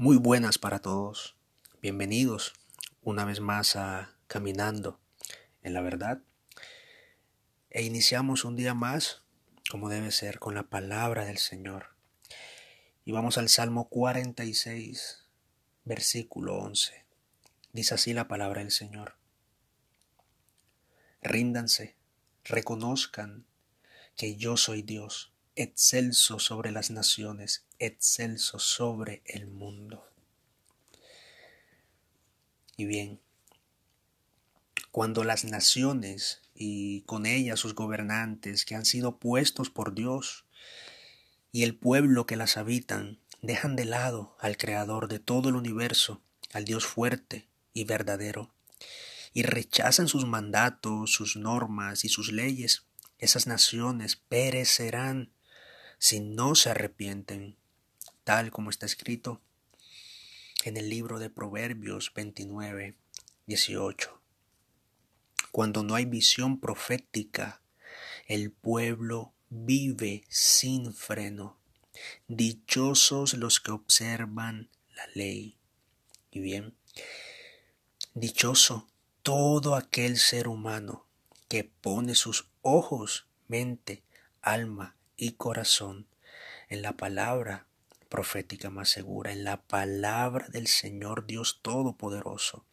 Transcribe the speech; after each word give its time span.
Muy 0.00 0.16
buenas 0.16 0.58
para 0.58 0.78
todos. 0.78 1.34
Bienvenidos 1.82 2.52
una 3.02 3.24
vez 3.24 3.40
más 3.40 3.74
a 3.74 4.14
Caminando 4.28 5.00
en 5.64 5.74
la 5.74 5.80
Verdad. 5.80 6.22
E 7.68 7.82
iniciamos 7.82 8.44
un 8.44 8.54
día 8.54 8.74
más, 8.74 9.24
como 9.68 9.88
debe 9.88 10.12
ser, 10.12 10.38
con 10.38 10.54
la 10.54 10.62
palabra 10.62 11.24
del 11.24 11.38
Señor. 11.38 11.96
Y 13.04 13.10
vamos 13.10 13.38
al 13.38 13.48
Salmo 13.48 13.88
46, 13.88 15.26
versículo 15.84 16.58
11. 16.58 17.04
Dice 17.72 17.94
así 17.94 18.12
la 18.12 18.28
palabra 18.28 18.60
del 18.60 18.70
Señor. 18.70 19.16
Ríndanse, 21.22 21.96
reconozcan 22.44 23.46
que 24.16 24.36
yo 24.36 24.56
soy 24.56 24.82
Dios 24.82 25.32
excelso 25.58 26.38
sobre 26.38 26.70
las 26.70 26.92
naciones, 26.92 27.64
excelso 27.80 28.60
sobre 28.60 29.22
el 29.26 29.48
mundo. 29.48 30.08
Y 32.76 32.84
bien, 32.84 33.20
cuando 34.92 35.24
las 35.24 35.44
naciones 35.44 36.42
y 36.54 37.02
con 37.02 37.26
ellas 37.26 37.58
sus 37.58 37.74
gobernantes 37.74 38.64
que 38.64 38.76
han 38.76 38.84
sido 38.84 39.18
puestos 39.18 39.68
por 39.68 39.94
Dios 39.94 40.44
y 41.50 41.64
el 41.64 41.76
pueblo 41.76 42.24
que 42.24 42.36
las 42.36 42.56
habitan 42.56 43.18
dejan 43.42 43.74
de 43.74 43.84
lado 43.84 44.36
al 44.38 44.56
Creador 44.56 45.08
de 45.08 45.18
todo 45.18 45.48
el 45.48 45.56
universo, 45.56 46.22
al 46.52 46.66
Dios 46.66 46.86
fuerte 46.86 47.48
y 47.72 47.82
verdadero, 47.82 48.54
y 49.32 49.42
rechazan 49.42 50.06
sus 50.06 50.24
mandatos, 50.24 51.12
sus 51.12 51.34
normas 51.34 52.04
y 52.04 52.08
sus 52.08 52.30
leyes, 52.32 52.84
esas 53.18 53.48
naciones 53.48 54.14
perecerán 54.14 55.32
si 55.98 56.20
no 56.20 56.54
se 56.54 56.70
arrepienten, 56.70 57.56
tal 58.24 58.50
como 58.50 58.70
está 58.70 58.86
escrito 58.86 59.40
en 60.64 60.76
el 60.76 60.88
libro 60.88 61.18
de 61.18 61.30
Proverbios 61.30 62.12
29, 62.14 62.94
18. 63.46 64.20
Cuando 65.50 65.82
no 65.82 65.94
hay 65.94 66.04
visión 66.04 66.60
profética, 66.60 67.60
el 68.26 68.52
pueblo 68.52 69.32
vive 69.48 70.24
sin 70.28 70.94
freno. 70.94 71.58
Dichosos 72.28 73.34
los 73.34 73.58
que 73.60 73.72
observan 73.72 74.70
la 74.94 75.06
ley. 75.14 75.56
Y 76.30 76.40
bien, 76.40 76.76
dichoso 78.14 78.86
todo 79.22 79.74
aquel 79.74 80.16
ser 80.16 80.46
humano 80.46 81.06
que 81.48 81.64
pone 81.64 82.14
sus 82.14 82.46
ojos, 82.62 83.26
mente, 83.48 84.04
alma 84.42 84.97
y 85.18 85.32
corazón 85.32 86.06
en 86.70 86.80
la 86.80 86.96
palabra 86.96 87.66
profética 88.08 88.70
más 88.70 88.88
segura, 88.88 89.32
en 89.32 89.44
la 89.44 89.60
palabra 89.60 90.48
del 90.48 90.66
Señor 90.68 91.26
Dios 91.26 91.60
Todopoderoso, 91.60 92.64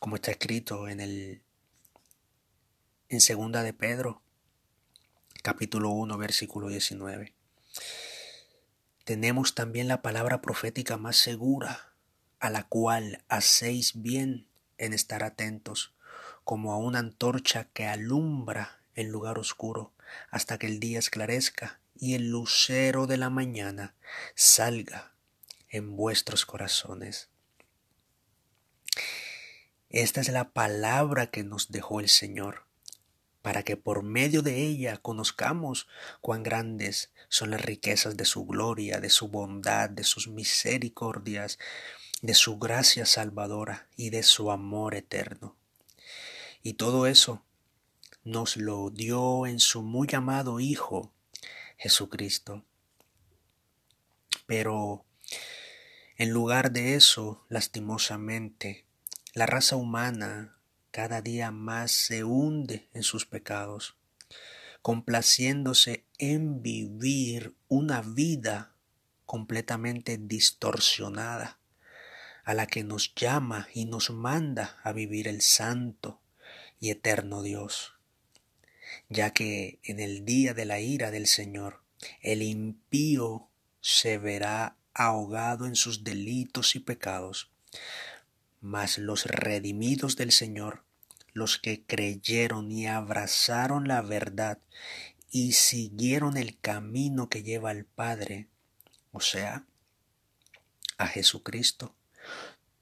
como 0.00 0.16
está 0.16 0.32
escrito 0.32 0.88
en 0.88 1.00
el 1.00 1.42
en 3.08 3.20
segunda 3.20 3.62
de 3.62 3.72
Pedro, 3.72 4.20
capítulo 5.42 5.90
1, 5.90 6.18
versículo 6.18 6.68
19. 6.68 7.32
Tenemos 9.04 9.54
también 9.54 9.86
la 9.86 10.02
palabra 10.02 10.42
profética 10.42 10.96
más 10.96 11.16
segura, 11.16 11.92
a 12.40 12.50
la 12.50 12.64
cual 12.64 13.22
hacéis 13.28 14.02
bien 14.02 14.48
en 14.78 14.92
estar 14.92 15.22
atentos, 15.22 15.94
como 16.42 16.72
a 16.72 16.78
una 16.78 16.98
antorcha 16.98 17.68
que 17.72 17.86
alumbra 17.86 18.80
el 18.96 19.08
lugar 19.08 19.38
oscuro 19.38 19.92
hasta 20.30 20.58
que 20.58 20.66
el 20.66 20.80
día 20.80 20.98
esclarezca 20.98 21.80
y 21.94 22.14
el 22.14 22.30
lucero 22.30 23.06
de 23.06 23.16
la 23.16 23.30
mañana 23.30 23.94
salga 24.34 25.14
en 25.68 25.96
vuestros 25.96 26.44
corazones. 26.44 27.28
Esta 29.88 30.20
es 30.20 30.28
la 30.28 30.50
palabra 30.50 31.30
que 31.30 31.44
nos 31.44 31.70
dejó 31.70 32.00
el 32.00 32.08
Señor, 32.08 32.64
para 33.40 33.62
que 33.62 33.76
por 33.76 34.02
medio 34.02 34.42
de 34.42 34.56
ella 34.56 34.96
conozcamos 34.96 35.86
cuán 36.20 36.42
grandes 36.42 37.12
son 37.28 37.50
las 37.50 37.60
riquezas 37.60 38.16
de 38.16 38.24
su 38.24 38.44
gloria, 38.44 39.00
de 39.00 39.10
su 39.10 39.28
bondad, 39.28 39.88
de 39.88 40.02
sus 40.04 40.28
misericordias, 40.28 41.58
de 42.22 42.34
su 42.34 42.58
gracia 42.58 43.06
salvadora 43.06 43.88
y 43.96 44.10
de 44.10 44.22
su 44.22 44.50
amor 44.50 44.94
eterno. 44.94 45.56
Y 46.62 46.74
todo 46.74 47.06
eso 47.06 47.45
nos 48.26 48.56
lo 48.56 48.90
dio 48.90 49.46
en 49.46 49.60
su 49.60 49.82
muy 49.82 50.08
amado 50.12 50.58
Hijo 50.58 51.12
Jesucristo. 51.78 52.64
Pero 54.46 55.04
en 56.16 56.30
lugar 56.30 56.72
de 56.72 56.96
eso, 56.96 57.44
lastimosamente, 57.48 58.84
la 59.32 59.46
raza 59.46 59.76
humana 59.76 60.58
cada 60.90 61.22
día 61.22 61.52
más 61.52 61.92
se 61.92 62.24
hunde 62.24 62.88
en 62.94 63.04
sus 63.04 63.26
pecados, 63.26 63.94
complaciéndose 64.82 66.04
en 66.18 66.62
vivir 66.62 67.54
una 67.68 68.02
vida 68.02 68.74
completamente 69.24 70.18
distorsionada, 70.18 71.60
a 72.42 72.54
la 72.54 72.66
que 72.66 72.82
nos 72.82 73.14
llama 73.14 73.68
y 73.72 73.84
nos 73.84 74.10
manda 74.10 74.80
a 74.82 74.92
vivir 74.92 75.28
el 75.28 75.42
santo 75.42 76.20
y 76.80 76.90
eterno 76.90 77.42
Dios 77.42 77.95
ya 79.08 79.32
que 79.32 79.78
en 79.82 80.00
el 80.00 80.24
día 80.24 80.54
de 80.54 80.64
la 80.64 80.80
ira 80.80 81.10
del 81.10 81.26
Señor 81.26 81.82
el 82.20 82.42
impío 82.42 83.48
se 83.80 84.18
verá 84.18 84.76
ahogado 84.94 85.66
en 85.66 85.76
sus 85.76 86.04
delitos 86.04 86.74
y 86.76 86.80
pecados, 86.80 87.50
mas 88.60 88.98
los 88.98 89.26
redimidos 89.26 90.16
del 90.16 90.32
Señor, 90.32 90.84
los 91.32 91.58
que 91.58 91.84
creyeron 91.84 92.72
y 92.72 92.86
abrazaron 92.86 93.88
la 93.88 94.00
verdad 94.00 94.58
y 95.30 95.52
siguieron 95.52 96.36
el 96.36 96.58
camino 96.58 97.28
que 97.28 97.42
lleva 97.42 97.70
al 97.70 97.84
Padre, 97.84 98.48
o 99.12 99.20
sea, 99.20 99.66
a 100.98 101.06
Jesucristo, 101.06 101.94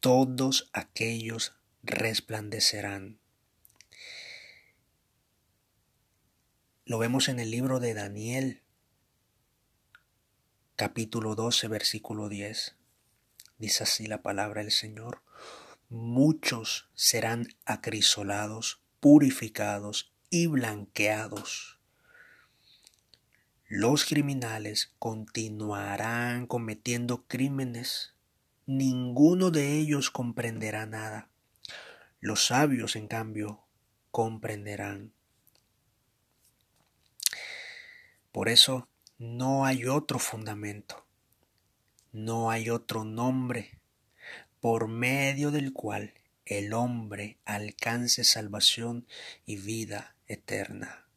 todos 0.00 0.68
aquellos 0.72 1.54
resplandecerán 1.82 3.18
Lo 6.90 6.98
vemos 6.98 7.28
en 7.28 7.38
el 7.38 7.52
libro 7.52 7.78
de 7.78 7.94
Daniel, 7.94 8.62
capítulo 10.74 11.36
12, 11.36 11.68
versículo 11.68 12.28
10. 12.28 12.74
Dice 13.58 13.84
así 13.84 14.06
la 14.08 14.22
palabra 14.22 14.62
del 14.62 14.72
Señor. 14.72 15.22
Muchos 15.88 16.90
serán 16.94 17.46
acrisolados, 17.64 18.82
purificados 18.98 20.12
y 20.30 20.48
blanqueados. 20.48 21.78
Los 23.68 24.04
criminales 24.04 24.92
continuarán 24.98 26.48
cometiendo 26.48 27.24
crímenes. 27.28 28.16
Ninguno 28.66 29.52
de 29.52 29.78
ellos 29.78 30.10
comprenderá 30.10 30.86
nada. 30.86 31.30
Los 32.18 32.46
sabios, 32.46 32.96
en 32.96 33.06
cambio, 33.06 33.62
comprenderán. 34.10 35.12
Por 38.32 38.48
eso 38.48 38.88
no 39.18 39.64
hay 39.66 39.86
otro 39.86 40.20
fundamento, 40.20 41.04
no 42.12 42.50
hay 42.50 42.70
otro 42.70 43.02
nombre 43.02 43.80
por 44.60 44.86
medio 44.86 45.50
del 45.50 45.72
cual 45.72 46.14
el 46.44 46.72
hombre 46.72 47.38
alcance 47.44 48.22
salvación 48.22 49.08
y 49.46 49.56
vida 49.56 50.14
eterna, 50.28 51.08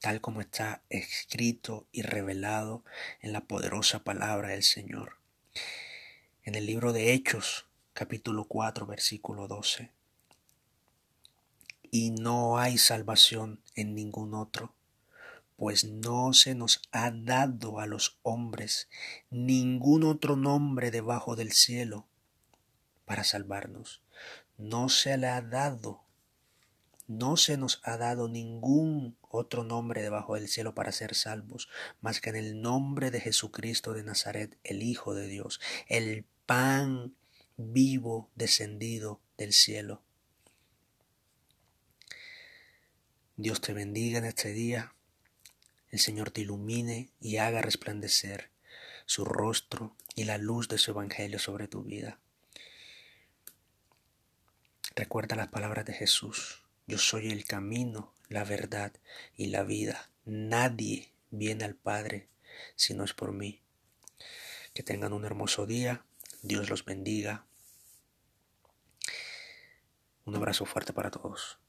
tal 0.00 0.20
como 0.20 0.40
está 0.40 0.82
escrito 0.88 1.86
y 1.92 2.02
revelado 2.02 2.84
en 3.20 3.32
la 3.32 3.42
poderosa 3.42 4.02
palabra 4.02 4.48
del 4.48 4.64
Señor. 4.64 5.18
En 6.42 6.56
el 6.56 6.66
libro 6.66 6.92
de 6.92 7.12
Hechos, 7.12 7.66
capítulo 7.92 8.46
4, 8.46 8.84
versículo 8.84 9.46
12. 9.46 9.92
Y 11.92 12.10
no 12.10 12.58
hay 12.58 12.78
salvación 12.78 13.62
en 13.76 13.94
ningún 13.94 14.34
otro 14.34 14.74
pues 15.56 15.84
no 15.84 16.32
se 16.32 16.54
nos 16.54 16.82
ha 16.90 17.10
dado 17.10 17.78
a 17.78 17.86
los 17.86 18.18
hombres 18.22 18.88
ningún 19.30 20.04
otro 20.04 20.36
nombre 20.36 20.90
debajo 20.90 21.36
del 21.36 21.52
cielo 21.52 22.06
para 23.04 23.24
salvarnos. 23.24 24.02
No 24.56 24.88
se 24.88 25.16
le 25.16 25.28
ha 25.28 25.42
dado, 25.42 26.02
no 27.06 27.36
se 27.36 27.56
nos 27.56 27.80
ha 27.84 27.96
dado 27.96 28.28
ningún 28.28 29.16
otro 29.20 29.64
nombre 29.64 30.02
debajo 30.02 30.34
del 30.34 30.48
cielo 30.48 30.74
para 30.74 30.92
ser 30.92 31.14
salvos, 31.14 31.68
más 32.00 32.20
que 32.20 32.30
en 32.30 32.36
el 32.36 32.60
nombre 32.60 33.10
de 33.10 33.20
Jesucristo 33.20 33.92
de 33.92 34.04
Nazaret, 34.04 34.58
el 34.64 34.82
Hijo 34.82 35.14
de 35.14 35.26
Dios, 35.26 35.60
el 35.88 36.24
pan 36.46 37.14
vivo 37.56 38.30
descendido 38.34 39.20
del 39.36 39.52
cielo. 39.52 40.02
Dios 43.36 43.60
te 43.60 43.72
bendiga 43.72 44.18
en 44.18 44.26
este 44.26 44.52
día 44.52 44.93
el 45.94 46.00
Señor 46.00 46.32
te 46.32 46.40
ilumine 46.40 47.12
y 47.20 47.36
haga 47.36 47.62
resplandecer 47.62 48.50
su 49.06 49.24
rostro 49.24 49.94
y 50.16 50.24
la 50.24 50.38
luz 50.38 50.66
de 50.66 50.76
su 50.76 50.90
evangelio 50.90 51.38
sobre 51.38 51.68
tu 51.68 51.84
vida. 51.84 52.18
Recuerda 54.96 55.36
las 55.36 55.46
palabras 55.46 55.84
de 55.84 55.92
Jesús. 55.92 56.64
Yo 56.88 56.98
soy 56.98 57.30
el 57.30 57.44
camino, 57.44 58.12
la 58.28 58.42
verdad 58.42 58.92
y 59.36 59.46
la 59.50 59.62
vida. 59.62 60.10
Nadie 60.24 61.12
viene 61.30 61.64
al 61.64 61.76
Padre 61.76 62.28
si 62.74 62.92
no 62.94 63.04
es 63.04 63.14
por 63.14 63.30
mí. 63.30 63.62
Que 64.74 64.82
tengan 64.82 65.12
un 65.12 65.24
hermoso 65.24 65.64
día. 65.64 66.04
Dios 66.42 66.70
los 66.70 66.84
bendiga. 66.84 67.46
Un 70.24 70.34
abrazo 70.34 70.66
fuerte 70.66 70.92
para 70.92 71.12
todos. 71.12 71.60